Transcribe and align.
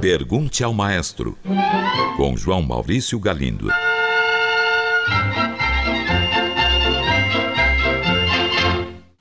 Pergunte 0.00 0.64
ao 0.64 0.72
Maestro, 0.72 1.36
com 2.16 2.36
João 2.36 2.62
Maurício 2.62 3.18
Galindo. 3.20 3.68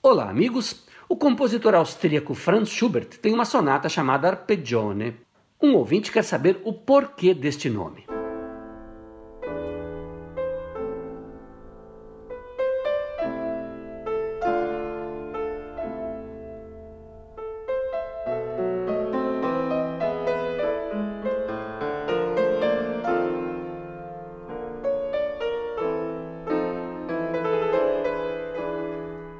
Olá, 0.01 0.29
amigos. 0.29 0.85
O 1.09 1.17
compositor 1.17 1.75
austríaco 1.75 2.33
Franz 2.33 2.69
Schubert 2.69 3.17
tem 3.21 3.33
uma 3.33 3.45
sonata 3.45 3.89
chamada 3.89 4.29
Arpeggione. 4.29 5.17
Um 5.61 5.75
ouvinte 5.75 6.11
quer 6.11 6.23
saber 6.23 6.61
o 6.63 6.71
porquê 6.71 7.33
deste 7.33 7.69
nome. 7.69 8.05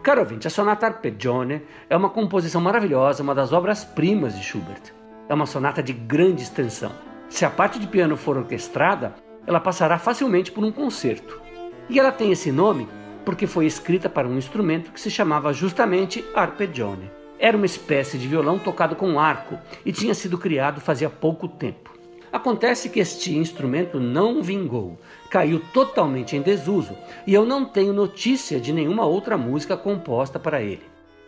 Caro 0.06 0.22
ouvinte, 0.22 0.46
a 0.46 0.52
Sonata 0.52 0.86
Arpeggione 0.86 1.64
é 1.90 1.98
uma 1.98 2.12
composição 2.12 2.62
maravilhosa, 2.62 3.24
uma 3.24 3.34
das 3.34 3.52
obras-primas 3.52 4.38
de 4.38 4.44
Schubert. 4.46 4.94
É 5.28 5.34
uma 5.34 5.48
sonata 5.48 5.82
de 5.82 5.94
grande 5.94 6.44
extensão. 6.44 6.92
Se 7.28 7.44
a 7.44 7.50
parte 7.50 7.80
de 7.80 7.88
piano 7.88 8.16
for 8.16 8.38
orquestrada, 8.38 9.16
ela 9.48 9.60
passará 9.60 9.98
facilmente 9.98 10.52
por 10.52 10.64
um 10.64 10.72
concerto. 10.72 11.42
E 11.90 12.00
ela 12.00 12.12
tem 12.12 12.32
esse 12.32 12.52
nome 12.52 12.88
porque 13.26 13.48
foi 13.48 13.66
escrita 13.66 14.08
para 14.08 14.28
um 14.28 14.38
instrumento 14.38 14.92
que 14.92 15.02
se 15.02 15.10
chamava 15.10 15.52
justamente 15.52 16.24
arpeggione. 16.36 17.10
Era 17.40 17.58
uma 17.58 17.66
espécie 17.66 18.20
de 18.20 18.28
violão 18.28 18.60
tocado 18.60 18.96
com 18.96 19.20
arco 19.20 19.58
e 19.84 19.92
tinha 19.92 20.14
sido 20.14 20.38
criado 20.38 20.80
fazia 20.80 21.10
pouco 21.10 21.48
tempo. 21.48 21.95
Acontece 22.36 22.90
que 22.90 23.00
este 23.00 23.34
instrumento 23.34 23.98
não 23.98 24.44
vingou, 24.44 25.00
caiu 25.30 25.58
totalmente 25.72 26.36
em 26.36 26.42
desuso 26.42 26.94
e 27.26 27.34
eu 27.34 27.46
não 27.46 27.64
tenho 27.64 27.94
notícia 27.94 28.60
de 28.60 28.74
nenhuma 28.74 29.06
outra 29.06 29.38
música 29.38 29.78
composta 29.78 30.38
para 30.38 30.62
ele. 30.62 30.84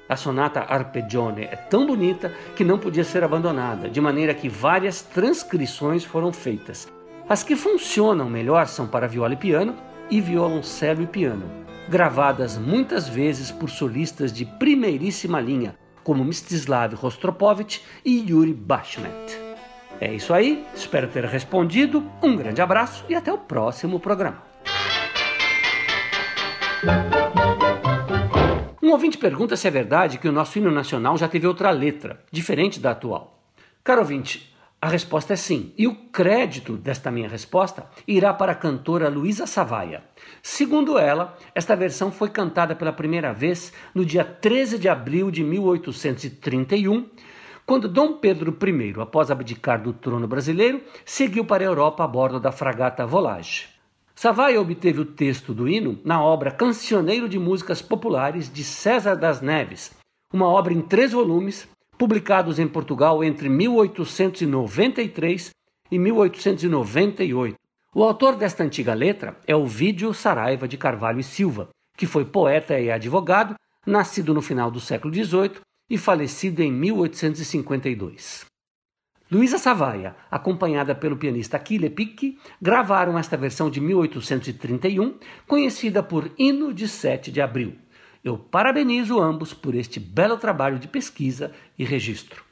A 0.10 0.18
sonata 0.18 0.60
Arpeggione 0.60 1.44
é 1.44 1.56
tão 1.56 1.88
bonita 1.88 2.34
que 2.58 2.64
não 2.66 2.78
podia 2.78 3.06
ser 3.06 3.24
abandonada, 3.24 3.90
de 3.90 4.02
maneira 4.02 4.34
que 4.34 4.50
várias 4.50 5.02
transcrições 5.02 6.04
foram 6.04 6.34
feitas. 6.34 6.90
As 7.30 7.42
que 7.42 7.56
funcionam 7.56 8.30
melhor 8.30 8.68
são 8.68 8.86
para 8.86 9.08
viola 9.08 9.32
e 9.32 9.38
piano 9.38 9.78
e 10.10 10.20
violoncelo 10.20 11.04
e 11.04 11.08
piano, 11.08 11.50
gravadas 11.88 12.58
muitas 12.58 13.08
vezes 13.08 13.50
por 13.50 13.70
solistas 13.70 14.34
de 14.34 14.44
primeiríssima 14.44 15.40
linha, 15.40 15.74
como 16.04 16.26
Mstislav 16.26 16.96
Rostropovich 16.96 17.82
e 18.04 18.30
Yuri 18.30 18.54
Bashmet. 18.54 19.47
É 20.00 20.14
isso 20.14 20.32
aí, 20.34 20.66
espero 20.76 21.08
ter 21.08 21.26
respondido. 21.26 22.04
Um 22.22 22.36
grande 22.36 22.62
abraço 22.62 23.04
e 23.10 23.16
até 23.16 23.34
o 23.34 23.38
próximo 23.38 24.00
programa. 24.00 24.44
Um 28.82 28.92
ouvinte 28.92 29.18
pergunta 29.18 29.56
se 29.56 29.68
é 29.68 29.72
verdade 29.72 30.20
que 30.20 30.28
o 30.28 30.32
nosso 30.32 30.58
hino 30.60 30.70
nacional 30.70 31.18
já 31.18 31.28
teve 31.28 31.48
outra 31.48 31.72
letra, 31.72 32.24
diferente 32.32 32.80
da 32.80 32.92
atual. 32.92 33.42
Caro 33.84 34.02
ouvinte, 34.02 34.56
a 34.80 34.88
resposta 34.88 35.34
é 35.34 35.36
sim, 35.36 35.74
e 35.76 35.88
o 35.88 35.96
crédito 35.96 36.78
desta 36.78 37.10
minha 37.10 37.28
resposta 37.28 37.90
irá 38.08 38.32
para 38.32 38.52
a 38.52 38.56
cantora 38.56 39.10
Luísa 39.10 39.48
Savaia. 39.48 40.04
Segundo 40.44 41.00
ela, 41.00 41.36
esta 41.56 41.76
versão 41.76 42.12
foi 42.12 42.30
cantada 42.30 42.76
pela 42.76 42.94
primeira 42.94 43.34
vez 43.34 43.74
no 43.96 44.06
dia 44.06 44.24
13 44.24 44.78
de 44.78 44.88
abril 44.88 45.32
de 45.32 45.44
1831 45.44 47.10
quando 47.68 47.88
Dom 47.90 48.14
Pedro 48.14 48.58
I, 48.66 48.96
após 49.02 49.30
abdicar 49.30 49.84
do 49.84 49.92
trono 49.92 50.26
brasileiro, 50.26 50.82
seguiu 51.04 51.44
para 51.44 51.62
a 51.62 51.68
Europa 51.68 52.02
a 52.02 52.08
bordo 52.08 52.40
da 52.40 52.50
fragata 52.50 53.06
Volage. 53.06 53.68
Savaia 54.16 54.62
obteve 54.62 55.02
o 55.02 55.06
texto 55.06 55.54
do 55.54 55.68
hino 55.68 56.00
na 56.06 56.24
obra 56.24 56.50
Cancioneiro 56.50 57.28
de 57.28 57.38
Músicas 57.38 57.82
Populares 57.82 58.50
de 58.52 58.64
César 58.64 59.16
das 59.16 59.42
Neves, 59.42 59.94
uma 60.34 60.48
obra 60.48 60.74
em 60.74 60.80
três 60.80 61.12
volumes, 61.12 61.68
publicados 61.98 62.58
em 62.58 62.70
Portugal 62.70 63.22
entre 63.22 63.50
1893 63.50 65.50
e 65.92 66.00
1898. 66.00 67.58
O 67.94 68.02
autor 68.02 68.38
desta 68.38 68.64
antiga 68.64 68.94
letra 68.94 69.38
é 69.46 69.58
o 69.58 69.66
Vídeo 69.66 70.14
Saraiva 70.14 70.70
de 70.70 70.78
Carvalho 70.78 71.20
e 71.20 71.24
Silva, 71.24 71.68
que 71.98 72.06
foi 72.06 72.24
poeta 72.24 72.80
e 72.80 72.90
advogado, 72.90 73.56
nascido 73.86 74.34
no 74.34 74.42
final 74.42 74.72
do 74.72 74.80
século 74.80 75.14
XVIII 75.14 75.68
e 75.90 75.98
falecido 75.98 76.62
em 76.62 76.72
1852. 76.72 78.46
Luísa 79.30 79.58
Savaia, 79.58 80.16
acompanhada 80.32 80.96
pelo 80.96 81.18
pianista 81.18 81.58
Achille 81.58 81.90
Picchi, 81.90 82.38
gravaram 82.62 83.18
esta 83.18 83.36
versão 83.36 83.70
de 83.70 83.82
1831, 83.82 85.16
conhecida 85.46 86.02
por 86.02 86.32
Hino 86.38 86.74
de 86.74 86.88
7 86.88 87.30
de 87.30 87.42
Abril. 87.42 87.76
Eu 88.24 88.38
parabenizo 88.38 89.20
ambos 89.20 89.54
por 89.54 89.76
este 89.76 90.00
belo 90.00 90.38
trabalho 90.38 90.80
de 90.80 90.88
pesquisa 90.88 91.52
e 91.78 91.84
registro. 91.84 92.44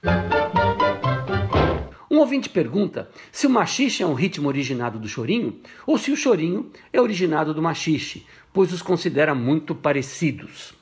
Um 2.12 2.20
ouvinte 2.20 2.50
pergunta 2.50 3.10
se 3.32 3.48
o 3.48 3.50
machixe 3.50 4.04
é 4.04 4.06
um 4.06 4.14
ritmo 4.14 4.48
originado 4.48 5.00
do 5.00 5.08
chorinho 5.08 5.60
ou 5.86 5.98
se 5.98 6.12
o 6.12 6.16
chorinho 6.16 6.72
é 6.94 7.02
originado 7.02 7.54
do 7.54 7.62
machixe, 7.62 8.26
pois 8.54 8.72
os 8.72 8.82
considera 8.82 9.34
muito 9.34 9.74
parecidos. 9.74 10.74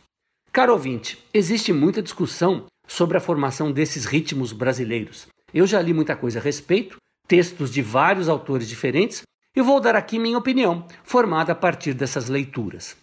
Caro 0.53 0.73
ouvinte, 0.73 1.17
existe 1.33 1.73
muita 1.73 1.99
discussão 1.99 2.67
sobre 2.87 3.17
a 3.17 3.19
formação 3.19 3.71
desses 3.71 4.05
ritmos 4.05 4.53
brasileiros. 4.53 5.27
Eu 5.51 5.65
já 5.65 5.81
li 5.81 5.95
muita 5.95 6.15
coisa 6.15 6.37
a 6.37 6.41
respeito, 6.43 6.97
textos 7.27 7.71
de 7.71 7.81
vários 7.81 8.29
autores 8.29 8.67
diferentes, 8.67 9.23
e 9.55 9.61
vou 9.63 9.79
dar 9.79 9.95
aqui 9.95 10.19
minha 10.19 10.37
opinião, 10.37 10.85
formada 11.03 11.53
a 11.53 11.55
partir 11.55 11.95
dessas 11.95 12.29
leituras. 12.29 12.95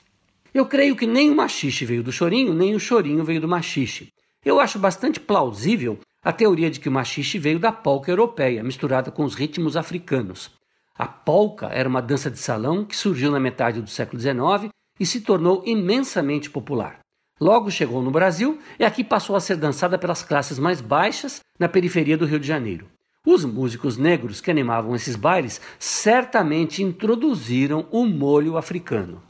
Eu 0.54 0.64
creio 0.64 0.94
que 0.94 1.08
nem 1.08 1.28
o 1.28 1.34
machixe 1.34 1.84
veio 1.84 2.04
do 2.04 2.12
chorinho, 2.12 2.54
nem 2.54 2.76
o 2.76 2.78
chorinho 2.78 3.24
veio 3.24 3.40
do 3.40 3.48
machixe. 3.48 4.12
Eu 4.44 4.60
acho 4.60 4.78
bastante 4.78 5.18
plausível 5.18 5.98
a 6.22 6.32
teoria 6.32 6.70
de 6.70 6.78
que 6.78 6.88
o 6.88 6.92
machixe 6.92 7.36
veio 7.36 7.58
da 7.58 7.72
polca 7.72 8.12
europeia, 8.12 8.62
misturada 8.62 9.10
com 9.10 9.24
os 9.24 9.34
ritmos 9.34 9.76
africanos. 9.76 10.52
A 10.96 11.08
polca 11.08 11.66
era 11.66 11.88
uma 11.88 12.00
dança 12.00 12.30
de 12.30 12.38
salão 12.38 12.84
que 12.84 12.96
surgiu 12.96 13.32
na 13.32 13.40
metade 13.40 13.82
do 13.82 13.90
século 13.90 14.22
XIX 14.22 14.72
e 15.00 15.04
se 15.04 15.22
tornou 15.22 15.64
imensamente 15.66 16.48
popular. 16.48 16.99
Logo 17.40 17.70
chegou 17.70 18.02
no 18.02 18.10
Brasil 18.10 18.58
e 18.78 18.84
aqui 18.84 19.02
passou 19.02 19.34
a 19.34 19.40
ser 19.40 19.56
dançada 19.56 19.96
pelas 19.96 20.22
classes 20.22 20.58
mais 20.58 20.82
baixas 20.82 21.40
na 21.58 21.70
periferia 21.70 22.18
do 22.18 22.26
Rio 22.26 22.38
de 22.38 22.46
Janeiro. 22.46 22.86
Os 23.26 23.46
músicos 23.46 23.96
negros 23.96 24.42
que 24.42 24.50
animavam 24.50 24.94
esses 24.94 25.16
bailes 25.16 25.58
certamente 25.78 26.82
introduziram 26.82 27.86
o 27.90 28.04
molho 28.04 28.58
africano. 28.58 29.22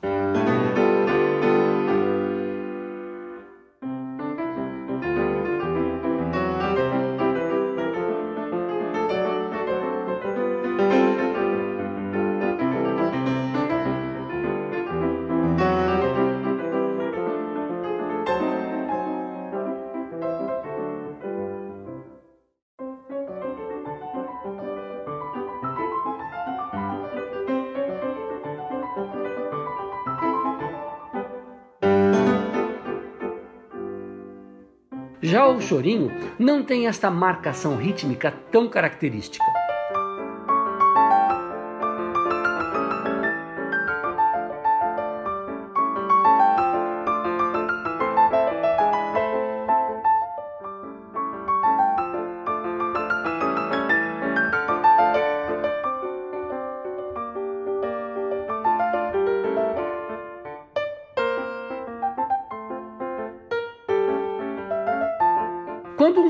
Já 35.22 35.47
o 35.47 35.60
chorinho 35.60 36.10
não 36.38 36.62
tem 36.62 36.86
esta 36.86 37.10
marcação 37.10 37.76
rítmica 37.76 38.32
tão 38.50 38.69
característica. 38.69 39.44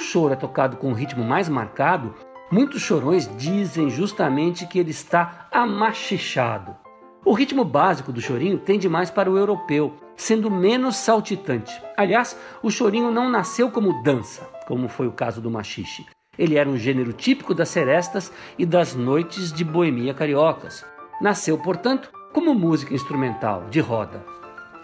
Um 0.01 0.03
choro 0.03 0.33
é 0.33 0.37
tocado 0.37 0.79
com 0.79 0.89
um 0.89 0.95
ritmo 0.95 1.23
mais 1.23 1.47
marcado, 1.47 2.15
muitos 2.51 2.81
chorões 2.81 3.29
dizem 3.37 3.91
justamente 3.91 4.67
que 4.67 4.79
ele 4.79 4.93
está 4.93 5.47
amachichado. 5.53 6.75
O 7.23 7.35
ritmo 7.35 7.67
básico 7.67 8.11
do 8.11 8.21
chorinho 8.21 8.59
tende 8.59 8.89
mais 8.89 9.11
para 9.11 9.31
o 9.31 9.37
europeu, 9.37 9.93
sendo 10.17 10.51
menos 10.51 10.97
saltitante. 10.97 11.71
Aliás, 11.99 12.35
o 12.63 12.71
chorinho 12.71 13.11
não 13.11 13.29
nasceu 13.29 13.71
como 13.71 14.03
dança, 14.03 14.49
como 14.67 14.89
foi 14.89 15.07
o 15.07 15.13
caso 15.13 15.39
do 15.39 15.51
machixe. 15.51 16.07
Ele 16.39 16.57
era 16.57 16.71
um 16.71 16.79
gênero 16.79 17.13
típico 17.13 17.53
das 17.53 17.69
serestas 17.69 18.33
e 18.59 18.65
das 18.65 18.95
noites 18.95 19.53
de 19.53 19.63
boemia 19.63 20.15
cariocas. 20.15 20.83
Nasceu, 21.21 21.59
portanto, 21.59 22.11
como 22.33 22.55
música 22.55 22.95
instrumental 22.95 23.67
de 23.69 23.81
roda. 23.81 24.25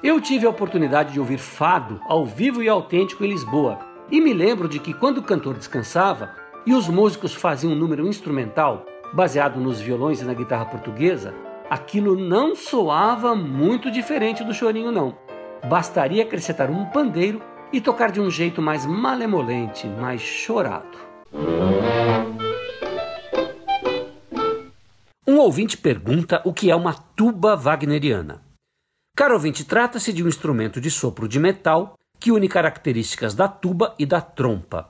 Eu 0.02 0.20
tive 0.20 0.46
a 0.46 0.50
oportunidade 0.50 1.14
de 1.14 1.18
ouvir 1.18 1.38
fado 1.38 1.98
ao 2.06 2.26
vivo 2.26 2.62
e 2.62 2.68
autêntico 2.68 3.24
em 3.24 3.30
Lisboa, 3.30 3.78
e 4.10 4.20
me 4.20 4.32
lembro 4.32 4.68
de 4.68 4.78
que 4.78 4.94
quando 4.94 5.18
o 5.18 5.22
cantor 5.22 5.54
descansava 5.54 6.30
e 6.64 6.74
os 6.74 6.88
músicos 6.88 7.34
faziam 7.34 7.72
um 7.72 7.76
número 7.76 8.06
instrumental 8.06 8.84
baseado 9.12 9.60
nos 9.60 9.80
violões 9.80 10.20
e 10.20 10.24
na 10.24 10.34
guitarra 10.34 10.66
portuguesa, 10.66 11.34
aquilo 11.70 12.16
não 12.16 12.54
soava 12.54 13.34
muito 13.34 13.90
diferente 13.90 14.44
do 14.44 14.54
chorinho 14.54 14.92
não. 14.92 15.16
Bastaria 15.68 16.22
acrescentar 16.22 16.70
um 16.70 16.86
pandeiro 16.86 17.40
e 17.72 17.80
tocar 17.80 18.10
de 18.10 18.20
um 18.20 18.30
jeito 18.30 18.62
mais 18.62 18.86
malemolente, 18.86 19.86
mais 19.86 20.20
chorado. 20.20 20.98
Um 25.26 25.38
ouvinte 25.38 25.76
pergunta 25.76 26.40
o 26.44 26.52
que 26.52 26.70
é 26.70 26.76
uma 26.76 26.94
tuba 26.94 27.56
wagneriana. 27.56 28.42
Caro 29.16 29.34
ouvinte, 29.34 29.64
trata-se 29.64 30.12
de 30.12 30.22
um 30.22 30.28
instrumento 30.28 30.80
de 30.80 30.90
sopro 30.90 31.26
de 31.26 31.40
metal 31.40 31.95
que 32.18 32.32
une 32.32 32.48
características 32.48 33.34
da 33.34 33.48
tuba 33.48 33.94
e 33.98 34.06
da 34.06 34.20
trompa. 34.20 34.88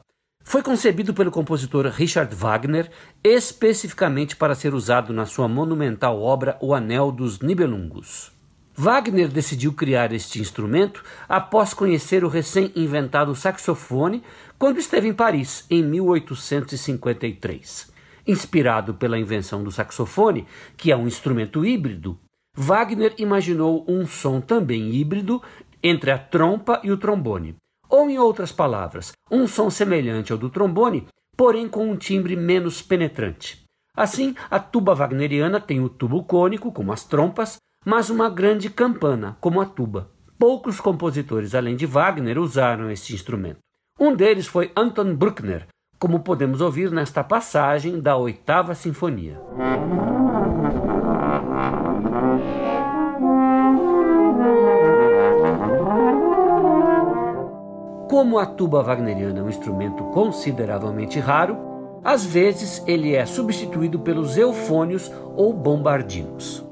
Foi 0.49 0.63
concebido 0.63 1.13
pelo 1.13 1.33
compositor 1.33 1.87
Richard 1.87 2.33
Wagner 2.35 2.89
especificamente 3.23 4.37
para 4.37 4.55
ser 4.55 4.75
usado 4.75 5.13
na 5.13 5.27
sua 5.27 5.49
monumental 5.49 6.23
obra 6.23 6.57
O 6.61 6.73
Anel 6.73 7.11
dos 7.11 7.41
Nibelungos. 7.41 8.31
Wagner 8.79 9.29
decidiu 9.29 9.73
criar 9.73 10.13
este 10.13 10.39
instrumento 10.39 11.03
após 11.29 11.75
conhecer 11.75 12.23
o 12.23 12.29
recém-inventado 12.29 13.35
saxofone 13.35 14.23
quando 14.59 14.79
esteve 14.79 15.09
em 15.09 15.15
Paris, 15.15 15.65
em 15.69 15.83
1853. 15.83 17.91
Inspirado 18.27 18.95
pela 18.95 19.19
invenção 19.19 19.65
do 19.65 19.73
saxofone, 19.73 20.47
que 20.77 20.93
é 20.93 20.97
um 20.97 21.09
instrumento 21.09 21.65
híbrido, 21.65 22.21
Wagner 22.55 23.15
imaginou 23.19 23.85
um 23.87 24.07
som 24.07 24.41
também 24.41 24.95
híbrido 24.95 25.43
entre 25.83 26.11
a 26.11 26.19
trompa 26.19 26.81
e 26.83 26.91
o 26.91 26.97
trombone. 26.97 27.57
Ou, 27.89 28.11
em 28.11 28.19
outras 28.19 28.53
palavras, 28.53 29.13
um 29.31 29.47
som 29.47 29.71
semelhante 29.71 30.33
ao 30.33 30.39
do 30.39 30.51
trombone, 30.51 31.07
porém 31.37 31.69
com 31.69 31.91
um 31.91 31.97
timbre 31.97 32.35
menos 32.35 32.83
penetrante. 32.83 33.65
Assim, 33.95 34.35
a 34.51 34.59
tuba 34.59 34.95
wagneriana 34.95 35.61
tem 35.61 35.81
o 35.81 35.89
tubo 35.89 36.25
cônico, 36.25 36.73
como 36.73 36.93
as 36.93 37.05
trompas, 37.05 37.57
mas 37.85 38.11
uma 38.11 38.29
grande 38.29 38.69
campana, 38.69 39.37
como 39.41 39.61
a 39.61 39.67
tuba. 39.67 40.11
Poucos 40.39 40.81
compositores, 40.81 41.55
além 41.55 41.77
de 41.77 41.87
Wagner, 41.87 42.39
usaram 42.39 42.91
este 42.91 43.15
instrumento. 43.15 43.59
Um 43.99 44.15
deles 44.15 44.47
foi 44.47 44.71
Anton 44.77 45.15
Bruckner, 45.15 45.67
como 45.99 46.21
podemos 46.21 46.61
ouvir 46.61 46.91
nesta 46.91 47.25
passagem 47.25 48.01
da 48.01 48.17
Oitava 48.17 48.75
Sinfonia. 48.75 49.41
Como 58.09 58.39
a 58.39 58.47
tuba 58.47 58.83
wagneriana 58.83 59.41
é 59.41 59.43
um 59.43 59.49
instrumento 59.49 60.05
consideravelmente 60.05 61.19
raro, 61.19 61.59
às 62.05 62.25
vezes 62.25 62.81
ele 62.87 63.17
é 63.17 63.27
substituído 63.27 63.99
pelos 63.99 64.37
eufônios 64.37 65.11
ou 65.35 65.53
bombardinos. 65.53 66.65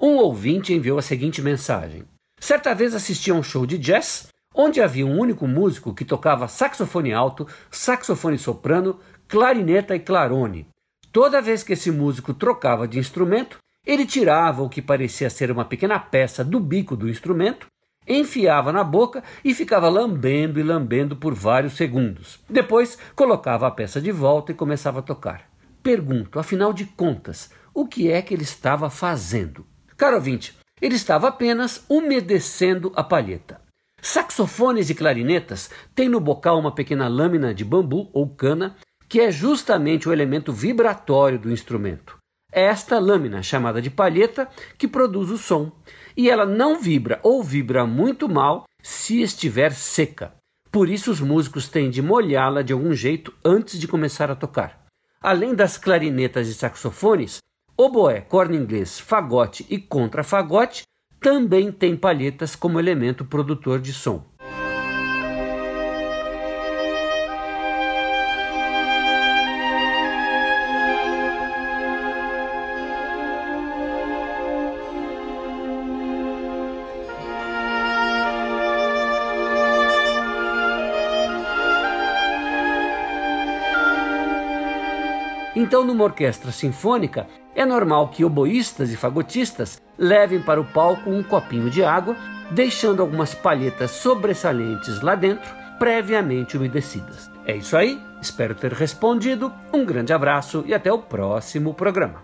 Um 0.00 0.18
ouvinte 0.18 0.72
enviou 0.72 0.96
a 0.96 1.02
seguinte 1.02 1.42
mensagem: 1.42 2.04
Certa 2.38 2.72
vez 2.72 2.94
assisti 2.94 3.32
a 3.32 3.34
um 3.34 3.42
show 3.42 3.66
de 3.66 3.76
jazz 3.76 4.28
onde 4.54 4.80
havia 4.80 5.04
um 5.04 5.18
único 5.18 5.48
músico 5.48 5.92
que 5.92 6.04
tocava 6.04 6.46
saxofone 6.46 7.12
alto, 7.12 7.44
saxofone 7.72 8.38
soprano, 8.38 9.00
clarineta 9.26 9.96
e 9.96 9.98
clarone. 9.98 10.68
Toda 11.10 11.42
vez 11.42 11.64
que 11.64 11.72
esse 11.72 11.90
músico 11.90 12.32
trocava 12.32 12.86
de 12.86 13.00
instrumento, 13.00 13.58
ele 13.86 14.06
tirava 14.06 14.62
o 14.62 14.68
que 14.68 14.80
parecia 14.80 15.28
ser 15.28 15.50
uma 15.50 15.64
pequena 15.64 15.98
peça 15.98 16.44
do 16.44 16.58
bico 16.58 16.96
do 16.96 17.08
instrumento, 17.08 17.66
enfiava 18.06 18.72
na 18.72 18.84
boca 18.84 19.22
e 19.44 19.54
ficava 19.54 19.88
lambendo 19.88 20.60
e 20.60 20.62
lambendo 20.62 21.16
por 21.16 21.34
vários 21.34 21.74
segundos. 21.74 22.40
Depois 22.48 22.98
colocava 23.14 23.66
a 23.66 23.70
peça 23.70 24.00
de 24.00 24.10
volta 24.10 24.52
e 24.52 24.54
começava 24.54 25.00
a 25.00 25.02
tocar. 25.02 25.48
Pergunto, 25.82 26.38
afinal 26.38 26.72
de 26.72 26.86
contas, 26.86 27.50
o 27.74 27.86
que 27.86 28.10
é 28.10 28.22
que 28.22 28.32
ele 28.32 28.42
estava 28.42 28.88
fazendo. 28.88 29.66
Caro 29.96 30.16
ouvinte, 30.16 30.56
ele 30.80 30.94
estava 30.94 31.28
apenas 31.28 31.84
umedecendo 31.88 32.92
a 32.96 33.02
palheta. 33.02 33.60
Saxofones 34.00 34.90
e 34.90 34.94
clarinetas 34.94 35.70
têm 35.94 36.08
no 36.08 36.20
bocal 36.20 36.58
uma 36.58 36.74
pequena 36.74 37.08
lâmina 37.08 37.54
de 37.54 37.64
bambu 37.64 38.10
ou 38.12 38.28
cana, 38.28 38.76
que 39.08 39.20
é 39.20 39.30
justamente 39.30 40.08
o 40.08 40.12
elemento 40.12 40.52
vibratório 40.52 41.38
do 41.38 41.50
instrumento. 41.50 42.18
É 42.56 42.66
esta 42.66 43.00
lâmina, 43.00 43.42
chamada 43.42 43.82
de 43.82 43.90
palheta, 43.90 44.48
que 44.78 44.86
produz 44.86 45.28
o 45.28 45.36
som, 45.36 45.72
e 46.16 46.30
ela 46.30 46.46
não 46.46 46.80
vibra 46.80 47.18
ou 47.20 47.42
vibra 47.42 47.84
muito 47.84 48.28
mal 48.28 48.64
se 48.80 49.20
estiver 49.20 49.72
seca. 49.72 50.32
Por 50.70 50.88
isso, 50.88 51.10
os 51.10 51.20
músicos 51.20 51.68
têm 51.68 51.90
de 51.90 52.00
molhá-la 52.00 52.62
de 52.62 52.72
algum 52.72 52.94
jeito 52.94 53.34
antes 53.44 53.76
de 53.76 53.88
começar 53.88 54.30
a 54.30 54.36
tocar. 54.36 54.84
Além 55.20 55.52
das 55.52 55.76
clarinetas 55.76 56.46
e 56.46 56.54
saxofones, 56.54 57.38
Oboé, 57.76 58.20
corno 58.20 58.54
inglês, 58.54 59.00
fagote 59.00 59.66
e 59.68 59.76
contrafagote 59.76 60.84
também 61.18 61.72
têm 61.72 61.96
palhetas 61.96 62.54
como 62.54 62.78
elemento 62.78 63.24
produtor 63.24 63.80
de 63.80 63.92
som. 63.92 64.24
Então, 85.64 85.82
numa 85.82 86.04
orquestra 86.04 86.52
sinfônica, 86.52 87.26
é 87.56 87.64
normal 87.64 88.08
que 88.08 88.22
oboístas 88.22 88.92
e 88.92 88.98
fagotistas 88.98 89.80
levem 89.96 90.38
para 90.38 90.60
o 90.60 90.64
palco 90.64 91.08
um 91.08 91.22
copinho 91.22 91.70
de 91.70 91.82
água, 91.82 92.14
deixando 92.50 93.00
algumas 93.00 93.34
palhetas 93.34 93.90
sobressalentes 93.92 95.00
lá 95.00 95.14
dentro, 95.14 95.50
previamente 95.78 96.58
umedecidas. 96.58 97.30
É 97.46 97.56
isso 97.56 97.78
aí, 97.78 97.98
espero 98.20 98.54
ter 98.54 98.74
respondido. 98.74 99.50
Um 99.72 99.86
grande 99.86 100.12
abraço 100.12 100.62
e 100.66 100.74
até 100.74 100.92
o 100.92 100.98
próximo 100.98 101.72
programa. 101.72 102.22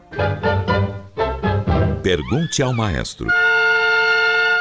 Pergunte 2.02 2.62
ao 2.62 2.74
maestro. 2.74 3.26